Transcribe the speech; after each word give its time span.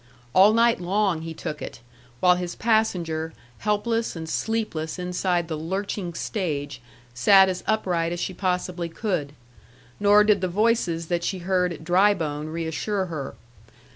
All 0.33 0.51
night 0.53 0.81
long 0.81 1.21
he 1.21 1.35
took 1.35 1.61
it, 1.61 1.79
while 2.21 2.33
his 2.35 2.55
passenger, 2.55 3.33
helpless 3.59 4.15
and 4.15 4.27
sleepless 4.27 4.97
inside 4.97 5.47
the 5.47 5.55
lurching 5.55 6.15
stage, 6.15 6.81
sat 7.13 7.47
as 7.47 7.63
upright 7.67 8.11
as 8.11 8.19
she 8.19 8.33
possibly 8.33 8.89
could; 8.89 9.33
nor 9.99 10.23
did 10.23 10.41
the 10.41 10.47
voices 10.47 11.05
that 11.09 11.23
she 11.23 11.37
heard 11.37 11.71
at 11.71 11.83
Drybone 11.83 12.47
reassure 12.47 13.05
her. 13.13 13.35